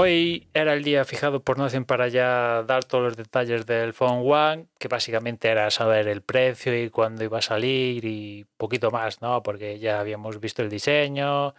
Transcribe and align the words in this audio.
Hoy 0.00 0.46
era 0.54 0.74
el 0.74 0.84
día 0.84 1.04
fijado 1.04 1.42
por 1.42 1.58
Nothing 1.58 1.84
para 1.84 2.06
ya 2.06 2.62
dar 2.62 2.84
todos 2.84 3.02
los 3.02 3.16
detalles 3.16 3.66
del 3.66 3.92
Phone 3.92 4.22
One, 4.24 4.66
que 4.78 4.86
básicamente 4.86 5.48
era 5.48 5.72
saber 5.72 6.06
el 6.06 6.22
precio 6.22 6.80
y 6.80 6.88
cuándo 6.88 7.24
iba 7.24 7.38
a 7.38 7.42
salir 7.42 8.04
y 8.04 8.46
poquito 8.56 8.92
más, 8.92 9.20
¿no? 9.22 9.42
Porque 9.42 9.80
ya 9.80 9.98
habíamos 9.98 10.38
visto 10.38 10.62
el 10.62 10.68
diseño, 10.70 11.52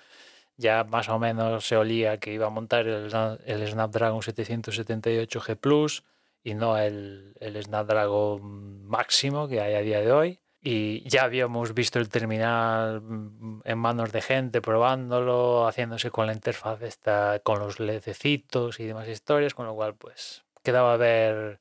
ya 0.60 0.84
más 0.84 1.08
o 1.08 1.18
menos 1.18 1.66
se 1.66 1.78
olía 1.78 2.20
que 2.20 2.34
iba 2.34 2.48
a 2.48 2.50
montar 2.50 2.86
el, 2.86 3.10
el 3.46 3.68
Snapdragon 3.68 4.22
778G 4.22 5.56
Plus 5.56 6.04
y 6.44 6.54
no 6.54 6.78
el, 6.78 7.34
el 7.40 7.64
Snapdragon 7.64 8.86
máximo 8.86 9.48
que 9.48 9.62
hay 9.62 9.74
a 9.76 9.82
día 9.82 10.02
de 10.02 10.12
hoy 10.12 10.40
y 10.62 11.08
ya 11.08 11.24
habíamos 11.24 11.74
visto 11.74 12.00
el 12.00 12.10
terminal 12.10 13.02
mm, 13.02 13.62
en 13.64 13.78
manos 13.78 14.12
de 14.12 14.22
gente 14.22 14.62
probándolo, 14.62 15.66
haciéndose 15.66 16.12
con 16.12 16.28
la 16.28 16.34
interfaz 16.34 16.82
esta, 16.82 17.40
con 17.40 17.60
los 17.60 17.80
ledecitos 17.80 18.82
y 18.82 18.86
demás 18.86 19.08
historias, 19.08 19.54
con 19.54 19.66
lo 19.66 19.76
cual 19.76 19.96
pues 19.96 20.44
quedaba 20.62 20.98
ver, 20.98 21.60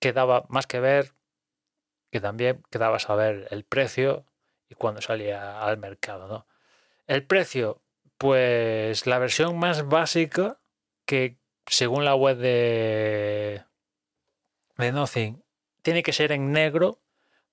quedaba 0.00 0.46
más 0.48 0.66
que 0.66 0.80
ver, 0.80 1.12
que 2.10 2.20
también 2.20 2.62
quedaba 2.70 2.98
saber 2.98 3.48
el 3.50 3.64
precio 3.64 4.24
y 4.70 4.74
cuando 4.74 5.02
salía 5.02 5.60
al 5.60 5.76
mercado, 5.76 6.26
¿no? 6.28 6.46
El 7.06 7.24
precio, 7.24 7.82
pues 8.18 9.06
la 9.06 9.18
versión 9.18 9.58
más 9.58 9.88
básica 9.88 10.58
que 11.06 11.38
según 11.66 12.04
la 12.04 12.14
web 12.14 12.36
de, 12.36 13.62
Nothing 14.76 15.42
tiene 15.82 16.02
que 16.02 16.12
ser 16.12 16.32
en 16.32 16.52
negro 16.52 17.00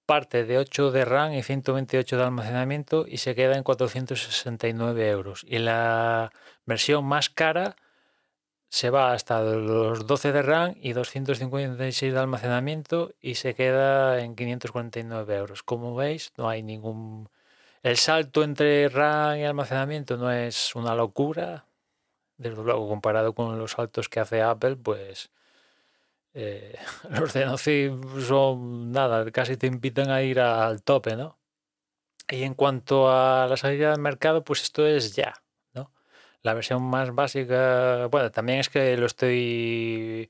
parte 0.06 0.46
de 0.46 0.58
8 0.58 0.92
de 0.92 1.06
RAM 1.06 1.34
y 1.34 1.44
128 1.44 2.18
de 2.18 2.24
almacenamiento 2.24 3.06
y 3.08 3.18
se 3.18 3.36
queda 3.36 3.58
en 3.58 3.64
469 3.64 5.10
euros. 5.10 5.46
Y 5.48 5.60
la 5.60 6.32
versión 6.66 7.06
más 7.06 7.30
cara 7.30 7.76
se 8.70 8.90
va 8.90 9.14
hasta 9.14 9.42
los 9.42 10.06
12 10.06 10.32
de 10.32 10.42
RAM 10.42 10.76
y 10.80 10.94
256 10.94 12.14
de 12.14 12.20
almacenamiento 12.20 13.14
y 13.22 13.36
se 13.36 13.56
queda 13.56 14.22
en 14.22 14.36
549 14.36 15.36
euros. 15.36 15.64
Como 15.64 15.96
veis, 15.96 16.34
no 16.38 16.50
hay 16.50 16.62
ningún... 16.62 17.30
El 17.86 17.98
salto 17.98 18.44
entre 18.44 18.90
RAM 18.90 19.38
y 19.38 19.44
almacenamiento 19.46 20.18
no 20.18 20.32
es 20.32 20.76
una 20.76 20.96
locura. 20.96 21.68
Desde 22.36 22.64
luego, 22.64 22.90
comparado 22.90 23.36
con 23.36 23.60
los 23.60 23.74
saltos 23.74 24.10
que 24.10 24.20
hace 24.20 24.42
Apple, 24.42 24.78
pues 24.78 25.30
eh, 26.34 26.80
los 27.12 27.32
de 27.34 27.46
son 28.28 28.92
nada, 28.92 29.30
casi 29.32 29.56
te 29.58 29.68
invitan 29.68 30.10
a 30.10 30.24
ir 30.24 30.40
al 30.40 30.82
tope, 30.82 31.16
¿no? 31.16 31.38
Y 32.28 32.42
en 32.42 32.56
cuanto 32.56 33.12
a 33.12 33.46
la 33.48 33.56
salida 33.56 33.92
del 33.92 34.02
mercado, 34.02 34.44
pues 34.44 34.64
esto 34.64 34.88
es 34.88 35.16
ya, 35.16 35.44
¿no? 35.76 35.92
La 36.42 36.56
versión 36.56 36.82
más 36.82 37.14
básica, 37.14 38.08
bueno, 38.08 38.32
también 38.32 38.60
es 38.62 38.70
que 38.70 38.98
lo 38.98 39.06
estoy 39.06 40.28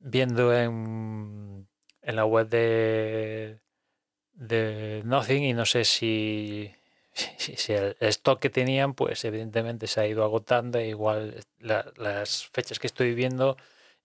viendo 0.00 0.54
en, 0.54 1.68
en 2.00 2.16
la 2.16 2.24
web 2.24 2.48
de, 2.48 3.60
de 4.38 5.02
Nothing 5.04 5.42
y 5.44 5.52
no 5.52 5.66
sé 5.66 5.84
si, 5.84 6.72
si, 7.12 7.72
el 7.72 7.96
stock 8.00 8.40
que 8.40 8.50
tenían, 8.50 8.94
pues 8.94 9.24
evidentemente 9.24 9.86
se 9.86 10.00
ha 10.00 10.06
ido 10.06 10.24
agotando, 10.24 10.78
e 10.78 10.88
igual 10.88 11.44
las 11.58 12.46
fechas 12.46 12.78
que 12.78 12.86
estoy 12.86 13.14
viendo 13.14 13.56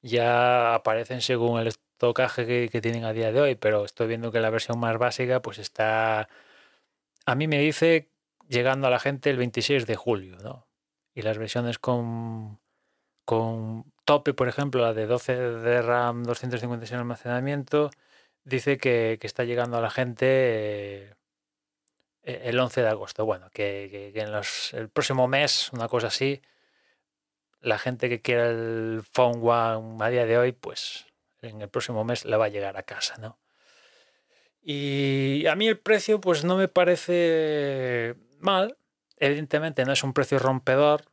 ya 0.02 0.76
aparecen 0.76 1.22
según 1.22 1.60
el 1.60 1.68
estocaje 1.68 2.70
que, 2.70 2.82
tienen 2.82 3.06
a 3.06 3.14
día 3.14 3.32
de 3.32 3.42
hoy, 3.42 3.56
pero 3.56 3.86
estoy 3.86 4.08
viendo 4.08 4.32
que 4.32 4.42
la 4.42 4.50
versión 4.50 4.80
más 4.80 4.98
básica 4.98 5.42
pues 5.42 5.60
está, 5.60 6.28
a 7.26 7.36
mí 7.36 7.48
me 7.48 7.60
dice 7.60 8.10
llegando 8.50 8.88
a 8.88 8.90
la 8.90 9.00
gente 9.00 9.30
el 9.30 9.38
26 9.38 9.88
de 9.88 9.96
julio, 9.96 10.38
¿no? 10.44 10.68
Y 11.16 11.22
las 11.22 11.38
versiones 11.38 11.80
con, 11.80 12.60
con 13.26 13.86
tope, 14.06 14.34
por 14.34 14.48
ejemplo, 14.50 14.82
la 14.82 14.94
de 14.94 15.06
12 15.08 15.36
de 15.36 15.82
RAM, 15.82 16.24
256 16.24 16.92
de 16.92 16.98
almacenamiento, 16.98 17.92
dice 18.44 18.78
que, 18.78 19.20
está 19.22 19.44
llegando 19.44 19.78
a 19.78 19.82
la 19.82 19.90
gente 19.90 21.16
eh, 22.24 22.42
el 22.44 22.60
11 22.60 22.82
de 22.82 22.90
agosto. 22.90 23.26
Bueno, 23.26 23.50
que, 23.52 24.12
en 24.16 24.32
los, 24.32 24.74
el 24.74 24.90
próximo 24.90 25.28
mes, 25.28 25.72
una 25.74 25.88
cosa 25.88 26.08
así, 26.08 26.42
la 27.62 27.78
gente 27.78 28.10
que 28.10 28.22
quiera 28.22 28.50
el 28.50 29.04
Phone 29.12 29.40
One 29.42 30.04
a 30.04 30.10
día 30.10 30.26
de 30.26 30.38
hoy, 30.38 30.52
pues 30.52 31.06
en 31.42 31.62
el 31.62 31.70
próximo 31.70 32.04
mes 32.04 32.26
le 32.26 32.38
va 32.38 32.46
a 32.46 32.50
llegar 32.50 32.78
a 32.78 32.84
casa, 32.84 33.18
¿no? 33.18 33.40
Y 34.62 35.46
a 35.48 35.56
mí 35.56 35.68
el 35.68 35.78
precio, 35.78 36.22
pues 36.22 36.46
no 36.46 36.56
me 36.56 36.70
parece 36.70 38.16
mal. 38.40 38.78
Evidentemente 39.18 39.84
no 39.84 39.92
es 39.92 40.04
un 40.04 40.14
precio 40.14 40.40
rompedor. 40.40 41.06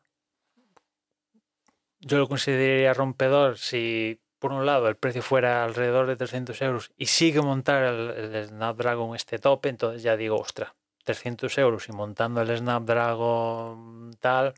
Yo 1.99 2.19
lo 2.19 2.29
consideraría 2.29 2.95
rompedor 2.95 3.59
si, 3.59 4.21
por 4.41 4.53
un 4.53 4.65
lado, 4.67 4.89
el 4.89 4.97
precio 4.97 5.23
fuera 5.23 5.65
alrededor 5.65 6.07
de 6.07 6.17
300 6.17 6.61
euros 6.63 6.91
y 6.97 7.07
sigue 7.07 7.43
montar 7.43 7.85
el, 7.85 8.47
Snapdragon 8.49 9.15
este 9.15 9.39
tope, 9.39 9.69
entonces 9.69 10.03
ya 10.03 10.17
digo, 10.17 10.39
ostra, 10.39 10.75
300 11.05 11.57
euros 11.59 11.89
y 11.89 11.93
montando 11.93 12.41
el 12.41 12.57
Snapdragon 12.57 14.17
tal, 14.19 14.55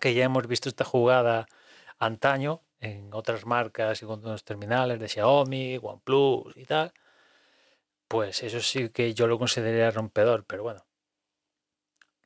que 0.00 0.14
ya 0.14 0.24
hemos 0.24 0.46
visto 0.48 0.70
esta 0.70 0.84
jugada 0.84 1.46
antaño 1.98 2.62
en 2.80 3.12
otras 3.12 3.44
marcas 3.44 4.02
y 4.02 4.06
con 4.06 4.20
otros 4.20 4.44
terminales 4.44 4.98
de 4.98 5.08
Xiaomi, 5.08 5.78
OnePlus 5.80 6.56
y 6.56 6.64
tal, 6.64 6.92
pues 8.08 8.42
eso 8.42 8.60
sí 8.60 8.88
que 8.88 9.12
yo 9.12 9.26
lo 9.26 9.38
consideraría 9.38 9.90
rompedor, 9.90 10.44
pero 10.46 10.62
bueno, 10.62 10.86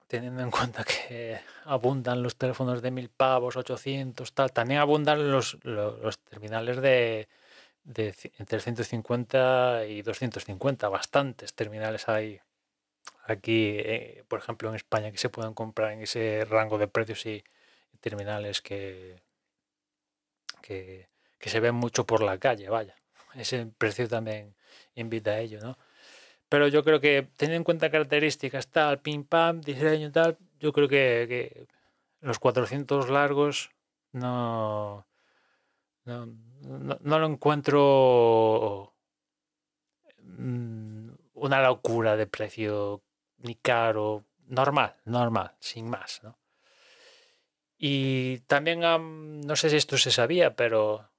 teniendo 0.06 0.42
en 0.42 0.50
cuenta 0.50 0.84
que 0.84 1.40
abundan 1.64 2.22
los 2.22 2.36
teléfonos 2.36 2.82
de 2.82 2.90
mil 2.90 3.08
pavos, 3.10 3.56
800, 3.56 4.32
tal, 4.32 4.52
también 4.52 4.80
abundan 4.80 5.30
los, 5.30 5.58
los, 5.64 6.18
terminales 6.20 6.80
de, 6.80 7.28
de 7.84 8.14
entre 8.38 8.60
150 8.60 9.86
y 9.86 10.02
250, 10.02 10.88
bastantes 10.88 11.54
terminales 11.54 12.08
hay 12.08 12.40
aquí, 13.26 13.76
eh, 13.78 14.24
por 14.28 14.38
ejemplo, 14.40 14.68
en 14.68 14.76
España 14.76 15.10
que 15.10 15.18
se 15.18 15.28
pueden 15.28 15.54
comprar 15.54 15.92
en 15.92 16.02
ese 16.02 16.44
rango 16.48 16.78
de 16.78 16.88
precios 16.88 17.26
y 17.26 17.44
terminales 18.00 18.62
que, 18.62 19.20
que, 20.62 21.08
se 21.40 21.60
ven 21.60 21.74
mucho 21.74 22.06
por 22.06 22.22
la 22.22 22.38
calle, 22.38 22.68
vaya. 22.68 22.96
Ese 23.34 23.66
precio 23.78 24.08
también 24.08 24.54
invita 24.94 25.32
a 25.32 25.40
ello, 25.40 25.60
¿no? 25.60 25.78
Pero 26.48 26.68
yo 26.68 26.84
creo 26.84 27.00
que 27.00 27.28
teniendo 27.36 27.58
en 27.58 27.64
cuenta 27.64 27.90
características 27.90 28.68
tal, 28.68 29.00
pim 29.00 29.24
pam, 29.24 29.60
diseño 29.60 30.12
tal, 30.12 30.38
yo 30.60 30.72
creo 30.72 30.88
que, 30.88 31.66
los 32.20 32.38
400 32.38 33.10
largos 33.10 33.70
no, 34.12 35.06
no, 36.04 36.26
no, 37.00 37.18
lo 37.18 37.26
encuentro 37.26 38.94
mm, 40.22 41.10
una 41.34 41.62
locura 41.62 42.16
de 42.16 42.26
precio 42.26 43.02
ni 43.38 43.54
caro, 43.56 44.24
normal, 44.48 44.96
normal, 45.04 45.54
sin 45.60 45.88
más, 45.88 46.22
¿no? 46.22 46.38
Y 47.78 48.38
también, 48.46 48.80
no 48.80 49.56
sé 49.56 49.68
si 49.68 49.76
esto 49.76 49.98
se 49.98 50.10
sabía, 50.10 50.56
pero 50.56 51.10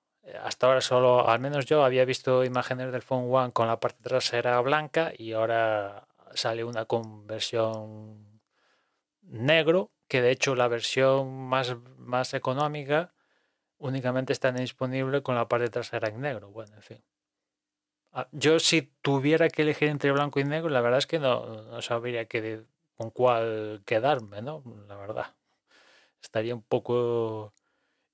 hasta 0.43 0.67
ahora 0.67 0.81
solo, 0.81 1.27
al 1.27 1.39
menos 1.39 1.65
yo, 1.65 1.83
había 1.83 2.05
visto 2.05 2.43
imágenes 2.43 2.91
del 2.91 3.01
Phone 3.01 3.27
One 3.33 3.53
con 3.53 3.67
la 3.67 3.79
parte 3.79 4.01
trasera 4.03 4.59
blanca 4.61 5.13
y 5.17 5.33
ahora 5.33 6.07
sale 6.33 6.63
una 6.63 6.85
conversión 6.85 8.41
negro, 9.21 9.91
que 10.07 10.21
de 10.21 10.31
hecho 10.31 10.55
la 10.55 10.67
versión 10.67 11.47
más, 11.47 11.75
más 11.97 12.33
económica 12.33 13.13
únicamente 13.77 14.33
está 14.33 14.51
disponible 14.51 15.21
con 15.21 15.35
la 15.35 15.47
parte 15.47 15.69
trasera 15.69 16.09
en 16.09 16.21
negro. 16.21 16.49
Bueno, 16.49 16.75
en 16.75 16.81
fin. 16.81 17.03
Ah, 18.11 18.27
yo 18.31 18.59
si 18.59 18.81
tuviera 19.01 19.49
que 19.49 19.61
elegir 19.61 19.89
entre 19.89 20.11
blanco 20.11 20.39
y 20.39 20.43
negro, 20.43 20.69
la 20.69 20.81
verdad 20.81 20.99
es 20.99 21.07
que 21.07 21.19
no, 21.19 21.63
no 21.63 21.81
sabría 21.81 22.27
con 22.95 23.11
cuál 23.11 23.83
quedarme, 23.85 24.41
¿no? 24.41 24.63
La 24.87 24.95
verdad. 24.95 25.35
Estaría 26.21 26.55
un 26.55 26.63
poco 26.63 27.53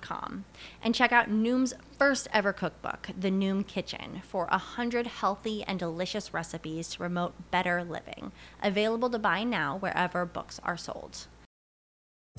Com, 0.00 0.44
and 0.82 0.94
check 0.94 1.12
out 1.12 1.28
Noom's 1.28 1.74
first 1.98 2.28
ever 2.32 2.52
cookbook, 2.52 3.10
The 3.18 3.30
Noom 3.30 3.66
Kitchen, 3.66 4.22
for 4.26 4.46
100 4.46 5.06
healthy 5.06 5.62
and 5.64 5.78
delicious 5.78 6.32
recipes 6.32 6.88
to 6.90 6.98
promote 6.98 7.50
better 7.50 7.84
living. 7.84 8.32
Available 8.62 9.10
to 9.10 9.18
buy 9.18 9.44
now 9.44 9.76
wherever 9.76 10.24
books 10.24 10.60
are 10.64 10.76
sold. 10.76 11.26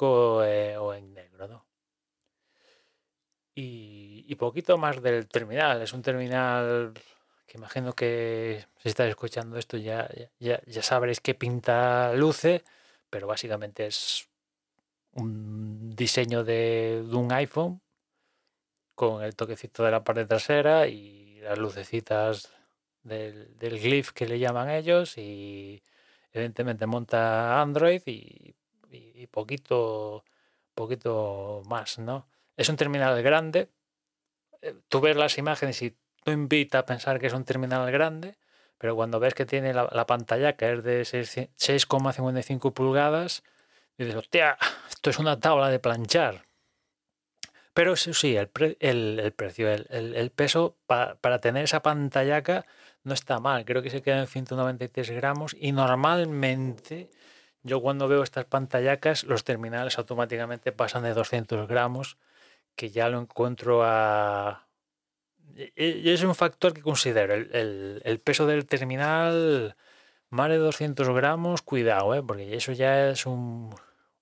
Eh, 0.00 0.76
o 0.78 0.94
en 0.94 1.14
negro, 1.14 1.48
¿no? 1.48 1.66
Y, 3.54 4.34
poquito 4.36 4.78
más 4.78 5.02
del 5.02 5.26
terminal. 5.26 5.82
Es 5.82 5.92
un 5.92 6.02
terminal 6.02 6.94
que 7.46 7.58
imagino 7.58 7.92
que 7.94 8.64
si 8.78 8.88
estáis 8.88 9.10
escuchando 9.10 9.58
esto 9.58 9.76
ya, 9.76 10.08
ya, 10.38 10.60
ya 10.64 10.82
sabréis 10.82 11.20
qué 11.20 11.34
pinta 11.34 12.12
luce, 12.14 12.62
pero 13.10 13.26
básicamente 13.26 13.86
es 13.86 14.28
un 15.14 15.90
diseño 15.96 16.44
de, 16.44 17.02
un 17.12 17.32
iPhone 17.32 17.80
con 18.94 19.22
el 19.24 19.34
toquecito 19.34 19.84
de 19.84 19.90
la 19.90 20.04
parte 20.04 20.24
trasera 20.26 20.86
y 20.88 21.40
las 21.40 21.58
lucecitas 21.58 22.52
del, 23.02 23.56
del 23.58 23.80
glyph 23.80 24.10
que 24.10 24.26
le 24.28 24.38
llaman 24.38 24.70
ellos 24.70 25.18
y 25.18 25.82
evidentemente 26.32 26.86
monta 26.86 27.60
Android 27.60 28.02
y 28.06 28.54
y, 28.90 29.26
poquito, 29.28 30.24
poquito 30.74 31.62
más, 31.66 31.98
¿no? 31.98 32.28
Es 32.56 32.68
un 32.68 32.76
terminal 32.76 33.22
grande. 33.22 33.68
Eh, 34.62 34.74
tú 34.88 35.00
ves 35.00 35.16
las 35.16 35.38
imágenes 35.38 35.80
y 35.82 35.96
tú 36.24 36.30
invita 36.30 36.80
a 36.80 36.86
pensar 36.86 37.18
que 37.18 37.26
es 37.26 37.32
un 37.32 37.44
terminal 37.44 37.90
grande, 37.90 38.36
pero 38.78 38.96
cuando 38.96 39.20
ves 39.20 39.34
que 39.34 39.46
tiene 39.46 39.74
la, 39.74 40.06
pantalla 40.06 40.56
que 40.56 40.72
es 40.72 40.82
de 40.84 41.02
6,55 41.02 42.72
pulgadas, 42.72 43.42
dices, 43.96 44.14
hostia, 44.14 44.56
esto 44.88 45.10
es 45.10 45.18
una 45.18 45.38
tabla 45.40 45.68
de 45.68 45.78
planchar. 45.78 46.46
Pero 47.74 47.92
eso 47.92 48.12
sí, 48.12 48.36
el, 48.36 48.48
precio, 48.48 49.70
el, 49.70 49.86
el 50.16 50.30
peso 50.30 50.76
para 50.86 51.40
tener 51.40 51.64
esa 51.64 51.80
pantallaca 51.80 52.66
no 53.04 53.14
está 53.14 53.40
mal. 53.40 53.64
Creo 53.64 53.82
que 53.82 53.90
se 53.90 54.02
queda 54.02 54.20
en 54.20 54.26
193 54.26 55.10
gramos 55.10 55.56
y 55.58 55.72
normalmente 55.72 57.10
yo 57.62 57.80
cuando 57.80 58.08
veo 58.08 58.22
estas 58.22 58.44
pantallacas, 58.44 59.24
los 59.24 59.44
terminales 59.44 59.98
automáticamente 59.98 60.72
pasan 60.72 61.02
de 61.02 61.14
200 61.14 61.68
gramos, 61.68 62.16
que 62.76 62.90
ya 62.90 63.08
lo 63.08 63.20
encuentro 63.20 63.82
a... 63.84 64.66
Es 65.74 66.22
un 66.22 66.34
factor 66.34 66.72
que 66.72 66.82
considero. 66.82 67.34
El, 67.34 68.20
peso 68.22 68.46
del 68.46 68.66
terminal, 68.66 69.76
más 70.30 70.50
de 70.50 70.58
200 70.58 71.08
gramos, 71.10 71.62
cuidado, 71.62 72.14
¿eh? 72.14 72.22
porque 72.22 72.54
eso 72.54 72.72
ya 72.72 73.10
es 73.10 73.26
un, 73.26 73.74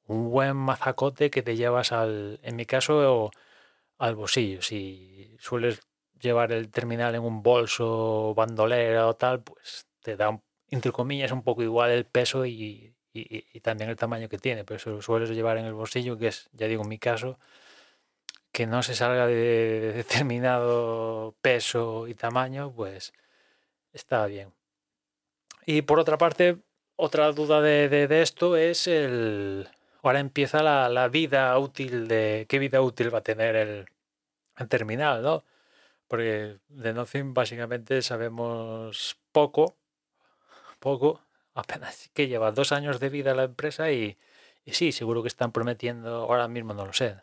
buen 0.06 0.56
mazacote 0.56 1.30
que 1.30 1.42
te 1.42 1.56
llevas 1.56 1.92
al, 1.92 2.40
en 2.42 2.56
mi 2.56 2.64
caso, 2.64 3.30
al 3.98 4.14
bolsillo. 4.14 4.62
Si 4.62 5.36
sueles 5.38 5.80
llevar 6.20 6.52
el 6.52 6.70
terminal 6.70 7.14
en 7.14 7.22
un 7.22 7.42
bolso, 7.42 8.34
bandolera 8.34 9.06
o 9.06 9.14
tal, 9.14 9.42
pues 9.42 9.86
te 10.00 10.16
da, 10.16 10.40
entre 10.70 10.92
comillas, 10.92 11.32
un 11.32 11.42
poco 11.42 11.62
igual 11.62 11.90
el 11.90 12.06
peso 12.06 12.46
y 12.46 12.95
y, 13.16 13.60
también 13.60 13.90
el 13.90 13.96
tamaño 13.96 14.28
que 14.28 14.38
tiene, 14.38 14.64
pero 14.64 14.78
si 14.78 14.90
lo 14.90 15.02
sueles 15.02 15.30
llevar 15.30 15.58
en 15.58 15.66
el 15.66 15.74
bolsillo, 15.74 16.18
que 16.18 16.28
es, 16.28 16.48
ya 16.52 16.66
digo, 16.66 16.82
en 16.82 16.88
mi 16.88 16.98
caso, 16.98 17.38
que 18.52 18.66
no 18.66 18.82
se 18.82 18.94
salga 18.94 19.26
de 19.26 19.92
determinado 19.94 21.34
peso 21.42 22.08
y 22.08 22.14
tamaño, 22.14 22.72
pues 22.74 23.12
está 23.92 24.26
bien. 24.26 24.52
Y 25.66 25.82
por 25.82 25.98
otra 25.98 26.18
parte, 26.18 26.58
otra 26.96 27.32
duda 27.32 27.60
de, 27.60 28.22
esto 28.22 28.56
es 28.56 28.86
el... 28.86 29.68
Ahora 30.02 30.20
empieza 30.20 30.62
la, 30.62 31.08
vida 31.08 31.58
útil 31.58 32.08
de... 32.08 32.46
¿Qué 32.48 32.58
vida 32.58 32.80
útil 32.80 33.12
va 33.12 33.18
a 33.18 33.22
tener 33.22 33.56
el, 33.56 33.86
el 34.56 34.68
terminal, 34.68 35.22
no? 35.22 35.44
Porque 36.08 36.58
de 36.68 36.92
Nothing 36.92 37.34
básicamente 37.34 38.00
sabemos 38.02 39.18
poco, 39.32 39.76
poco, 40.78 41.20
apenas 41.56 42.10
que 42.14 42.28
lleva 42.28 42.52
dos 42.52 42.72
años 42.72 43.00
de 43.00 43.08
vida 43.08 43.34
la 43.34 43.44
empresa 43.44 43.90
y, 43.90 44.16
sí, 44.66 44.92
seguro 44.92 45.22
que 45.22 45.28
están 45.28 45.52
prometiendo, 45.52 46.22
ahora 46.24 46.46
mismo 46.48 46.74
no 46.74 46.86
lo 46.86 46.92
sé, 46.92 47.16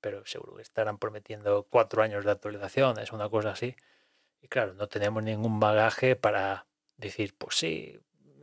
pero 0.00 0.24
seguro 0.26 0.56
que 0.56 0.62
estarán 0.62 0.98
prometiendo 0.98 1.66
cuatro 1.68 2.02
años 2.02 2.24
de 2.24 2.30
actualización, 2.30 2.98
es 2.98 3.12
una 3.12 3.28
cosa 3.28 3.50
así. 3.50 3.74
Y 4.42 4.48
claro, 4.48 4.74
no 4.74 4.86
tenemos 4.88 5.22
ningún 5.22 5.58
bagaje 5.58 6.16
para 6.16 6.66
decir, 6.98 7.34
pues 7.36 7.56
sí, 7.56 7.98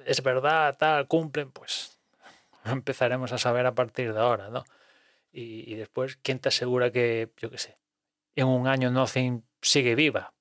es 0.06 0.24
verdad, 0.24 0.76
tal, 0.78 1.08
cumplen, 1.08 1.52
pues 1.52 2.00
empezaremos 2.66 3.32
a 3.32 3.38
saber 3.38 3.66
a 3.68 3.76
partir 3.76 4.14
de 4.14 4.20
ahora, 4.20 4.50
¿no? 4.50 4.64
Y, 5.34 5.76
después, 5.76 6.18
¿quién 6.18 6.40
te 6.40 6.50
asegura 6.50 6.92
que, 6.92 7.32
yo 7.38 7.50
qué 7.50 7.58
sé, 7.58 7.78
en 8.36 8.48
un 8.48 8.68
año 8.68 8.92
Nothing 8.92 9.46
sigue 9.62 9.96
viva? 9.96 10.34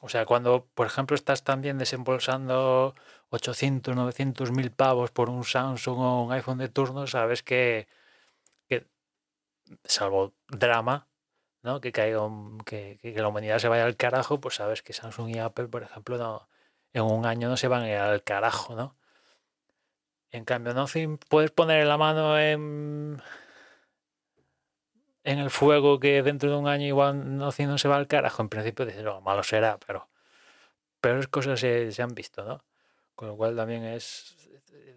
O 0.00 0.08
sea, 0.08 0.24
cuando, 0.26 0.66
por 0.74 0.86
ejemplo, 0.86 1.14
estás 1.14 1.44
también 1.44 1.78
desembolsando 1.78 2.94
800, 3.30 3.94
900 3.94 4.50
mil 4.50 4.70
pavos 4.70 5.10
por 5.10 5.30
un 5.30 5.44
Samsung 5.44 5.98
o 5.98 6.22
un 6.24 6.32
iPhone 6.32 6.58
de 6.58 6.68
turno, 6.68 7.06
sabes 7.06 7.42
que, 7.42 7.86
salvo 9.84 10.34
drama, 10.48 11.06
¿no? 11.62 11.80
Que, 11.80 11.92
caiga 11.92 12.20
que, 12.64 12.98
la 13.16 13.28
humanidad 13.28 13.58
se 13.58 13.68
vaya 13.68 13.84
al 13.84 13.96
carajo, 13.96 14.40
pues 14.40 14.56
sabes 14.56 14.82
que 14.82 14.92
Samsung 14.92 15.30
y 15.30 15.38
Apple, 15.38 15.68
por 15.68 15.82
ejemplo, 15.82 16.18
no, 16.18 16.48
en 16.92 17.02
un 17.02 17.26
año 17.26 17.48
no 17.48 17.56
se 17.56 17.68
van 17.68 17.82
a 17.82 17.88
ir 17.88 17.96
al 17.96 18.22
carajo, 18.24 18.74
¿no? 18.74 18.96
En 20.32 20.44
cambio, 20.44 20.74
no 20.74 20.86
puedes 21.28 21.50
poner 21.50 21.86
la 21.86 21.98
mano 21.98 22.38
en, 22.38 23.20
en 25.30 25.38
el 25.38 25.50
fuego 25.50 26.00
que 26.00 26.22
dentro 26.22 26.50
de 26.50 26.56
un 26.56 26.68
año 26.68 26.86
igual 26.86 27.36
no, 27.38 27.50
no 27.56 27.78
se 27.78 27.88
va 27.88 27.96
al 27.96 28.06
carajo. 28.06 28.42
En 28.42 28.48
principio 28.48 28.86
dices, 28.86 29.02
no, 29.02 29.20
malo 29.20 29.42
será, 29.42 29.78
pero 29.86 30.08
peores 31.00 31.28
cosas 31.28 31.60
se, 31.60 31.92
se 31.92 32.02
han 32.02 32.14
visto, 32.14 32.44
¿no? 32.44 32.64
Con 33.14 33.28
lo 33.28 33.36
cual 33.36 33.56
también 33.56 33.84
es. 33.84 34.36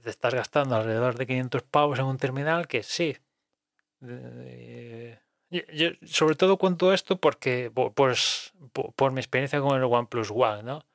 Te 0.04 0.10
estás 0.10 0.34
gastando 0.34 0.76
alrededor 0.76 1.16
de 1.16 1.28
500 1.28 1.64
pavos 1.64 2.00
en 2.00 2.06
un 2.06 2.18
terminal 2.18 2.68
que 2.68 2.84
sí. 2.84 3.18
Eh, 4.02 5.18
sobre 6.06 6.36
todo 6.36 6.58
cuento 6.58 6.94
esto 6.94 7.18
porque, 7.18 7.72
pues, 7.96 8.54
por, 8.96 9.12
mi 9.12 9.20
experiencia 9.20 9.62
con 9.62 9.78
el 9.78 9.84
OnePlus 9.84 10.32
One, 10.32 10.64
¿no? 10.64 10.86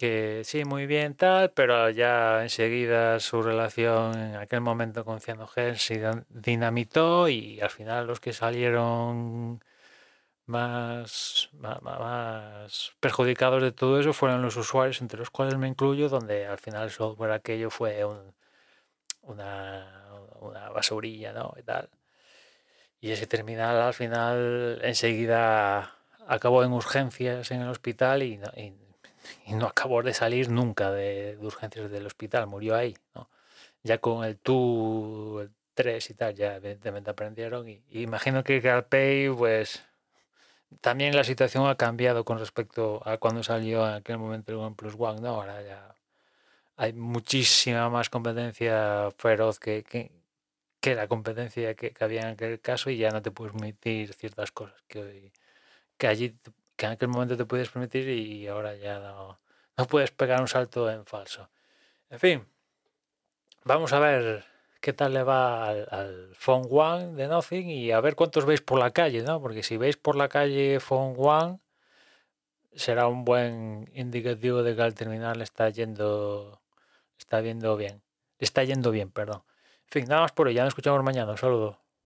Que 0.00 0.42
sí, 0.44 0.64
muy 0.64 0.86
bien, 0.86 1.14
tal, 1.14 1.52
pero 1.52 1.90
ya 1.90 2.42
enseguida 2.42 3.20
su 3.20 3.42
relación 3.42 4.18
en 4.18 4.36
aquel 4.36 4.62
momento 4.62 5.04
con 5.04 5.20
Cyanogen 5.20 5.76
se 5.76 6.00
dinamitó 6.30 7.28
y 7.28 7.60
al 7.60 7.68
final 7.68 8.06
los 8.06 8.18
que 8.18 8.32
salieron 8.32 9.62
más, 10.46 11.50
más, 11.52 12.92
perjudicados 13.00 13.62
de 13.62 13.72
todo 13.72 14.00
eso 14.00 14.12
fueron 14.14 14.42
los 14.42 14.56
usuarios, 14.56 15.02
entre 15.02 15.18
los 15.18 15.30
cuales 15.30 15.58
me 15.58 15.68
incluyo, 15.68 16.08
donde 16.08 16.46
al 16.46 16.58
final 16.58 16.84
el 16.84 16.90
software 16.90 17.32
aquello 17.32 17.70
fue 17.70 18.02
una, 19.22 20.08
una 20.40 20.70
basurilla, 20.70 21.32
¿no? 21.34 21.54
Y 21.58 21.62
tal. 21.62 21.90
Y 23.00 23.10
ese 23.12 23.26
terminal 23.26 23.76
al 23.80 23.94
final 23.94 24.80
enseguida 24.82 25.94
acabó 26.26 26.64
en 26.64 26.72
urgencias 26.72 27.50
en 27.50 27.62
el 27.62 27.68
hospital 27.68 28.22
y 28.22 28.38
no, 28.38 28.48
y, 28.56 28.79
no 29.48 29.66
acabó 29.66 30.02
de 30.02 30.14
salir 30.14 30.50
nunca 30.50 30.90
de, 30.90 31.36
urgencias 31.40 31.90
del 31.90 32.06
hospital, 32.06 32.46
murió 32.46 32.74
ahí, 32.76 32.96
¿no? 33.14 33.28
Ya 33.82 33.98
con 33.98 34.24
el 34.24 34.38
TU, 34.38 35.40
el 35.40 35.50
3 35.74 36.10
y 36.10 36.14
tal, 36.14 36.34
ya 36.34 36.56
evidentemente 36.56 37.10
aprendieron. 37.10 37.68
Y, 37.68 37.82
imagino 37.90 38.44
que 38.44 38.60
CarPay, 38.60 39.30
pues 39.30 39.84
también 40.80 41.16
la 41.16 41.24
situación 41.24 41.66
ha 41.68 41.76
cambiado 41.76 42.24
con 42.24 42.38
respecto 42.38 43.02
a 43.06 43.18
cuando 43.18 43.42
salió 43.42 43.86
en 43.88 43.94
aquel 43.94 44.18
momento 44.18 44.52
el 44.52 44.58
OnePlus 44.58 44.94
One, 44.98 45.20
¿no? 45.20 45.30
Ahora 45.30 45.62
ya 45.62 45.94
hay 46.76 46.92
muchísima 46.94 47.90
más 47.90 48.10
competencia 48.10 49.10
feroz 49.18 49.58
que, 49.58 49.82
que, 49.84 50.10
que 50.80 50.94
la 50.94 51.08
competencia 51.08 51.74
que, 51.74 51.94
había 52.00 52.22
en 52.22 52.28
aquel 52.28 52.60
caso 52.60 52.90
y 52.90 52.98
ya 52.98 53.10
no 53.10 53.22
te 53.22 53.30
puedes 53.30 53.52
permitir 53.52 54.14
ciertas 54.14 54.52
cosas 54.52 54.82
que 54.88 55.00
hoy, 55.00 55.32
que 55.98 56.06
allí 56.08 56.36
que 56.80 56.86
en 56.86 56.92
aquel 56.92 57.08
momento 57.08 57.36
te 57.36 57.44
puedes 57.44 57.68
permitir 57.68 58.08
y 58.08 58.46
ahora 58.48 58.74
ya 58.74 58.98
no, 59.00 59.38
puedes 59.86 60.12
pegar 60.12 60.40
un 60.40 60.48
salto 60.48 60.90
en 60.90 61.04
falso. 61.04 61.50
En 62.08 62.18
fin, 62.18 62.46
vamos 63.64 63.92
a 63.92 63.98
ver 63.98 64.46
qué 64.80 64.94
tal 64.94 65.12
le 65.12 65.22
va 65.22 65.68
al, 65.68 66.34
Phone 66.34 66.66
One 66.70 67.12
de 67.16 67.28
Nothing 67.28 67.68
y 67.68 67.90
a 67.90 68.00
ver 68.00 68.16
cuántos 68.16 68.46
veis 68.46 68.62
por 68.62 68.78
la 68.78 68.92
calle, 68.92 69.22
¿no? 69.22 69.42
Porque 69.42 69.62
si 69.62 69.76
veis 69.76 69.98
por 69.98 70.16
la 70.16 70.30
calle 70.30 70.80
Phone 70.80 71.16
One, 71.18 71.58
será 72.74 73.08
un 73.08 73.26
buen 73.26 73.90
indicativo 73.94 74.62
de 74.62 74.74
que 74.74 74.80
al 74.80 74.94
terminal 74.94 75.42
está 75.42 75.68
yendo, 75.68 76.62
está 77.18 77.42
viendo 77.42 77.76
bien, 77.76 78.00
está 78.38 78.64
yendo 78.64 78.90
bien, 78.90 79.10
perdón. 79.10 79.42
En 79.84 79.90
fin, 79.90 80.04
nada 80.08 80.22
más 80.22 80.32
por 80.32 80.46
hoy, 80.46 80.54
ya 80.54 80.62
nos 80.62 80.70
escuchamos 80.70 81.04
mañana, 81.04 81.32
un 81.32 81.36
saludo. 81.36 81.78